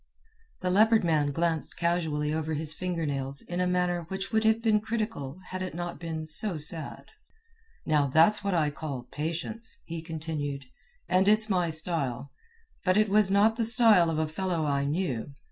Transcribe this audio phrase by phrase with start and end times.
[0.61, 4.59] The Leopard Man glanced casually over his finger nails in a manner which would have
[4.59, 7.05] been critical had it not been so sad.
[7.85, 10.65] "Now, that's what I call patience," he continued,
[11.07, 12.31] "and it's my style.
[12.83, 15.35] But it was not the style of a fellow I knew.